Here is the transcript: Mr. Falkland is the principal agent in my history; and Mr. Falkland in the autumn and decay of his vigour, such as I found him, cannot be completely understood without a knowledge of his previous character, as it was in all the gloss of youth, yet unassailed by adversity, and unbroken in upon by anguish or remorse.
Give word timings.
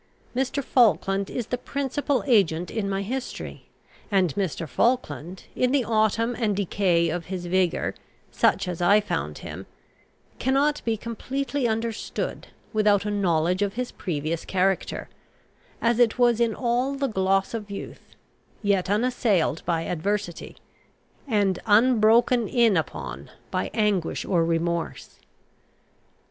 Mr. 0.35 0.63
Falkland 0.63 1.29
is 1.29 1.45
the 1.53 1.59
principal 1.59 2.23
agent 2.25 2.71
in 2.71 2.89
my 2.89 3.03
history; 3.03 3.67
and 4.09 4.33
Mr. 4.33 4.67
Falkland 4.67 5.43
in 5.55 5.71
the 5.71 5.85
autumn 5.85 6.33
and 6.39 6.57
decay 6.57 7.07
of 7.09 7.25
his 7.27 7.45
vigour, 7.45 7.93
such 8.31 8.67
as 8.67 8.81
I 8.81 8.99
found 8.99 9.37
him, 9.37 9.67
cannot 10.39 10.81
be 10.85 10.97
completely 10.97 11.67
understood 11.67 12.47
without 12.73 13.05
a 13.05 13.11
knowledge 13.11 13.61
of 13.61 13.73
his 13.75 13.91
previous 13.91 14.43
character, 14.43 15.07
as 15.83 15.99
it 15.99 16.17
was 16.17 16.39
in 16.41 16.55
all 16.55 16.95
the 16.95 17.05
gloss 17.05 17.53
of 17.53 17.69
youth, 17.69 18.15
yet 18.63 18.89
unassailed 18.89 19.61
by 19.67 19.83
adversity, 19.83 20.57
and 21.27 21.59
unbroken 21.67 22.47
in 22.47 22.75
upon 22.75 23.29
by 23.51 23.69
anguish 23.75 24.25
or 24.25 24.43
remorse. 24.43 25.19